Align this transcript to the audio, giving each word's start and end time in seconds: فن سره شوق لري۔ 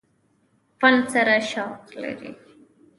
فن 0.81 0.95
سره 1.13 1.37
شوق 1.51 1.83
لري۔ 2.01 2.31